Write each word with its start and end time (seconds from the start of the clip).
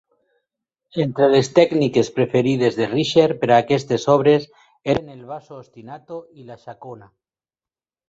Entre 1.03 1.27
les 1.33 1.49
tècniques 1.59 2.09
preferides 2.15 2.79
de 2.81 2.89
Risher 2.95 3.27
per 3.45 3.51
aquestes 3.59 4.09
obres 4.17 4.51
eren 4.97 5.15
el 5.19 5.23
"basso 5.33 5.63
ostinato" 5.63 6.23
i 6.43 6.51
la 6.53 6.63
xacona. 6.69 7.17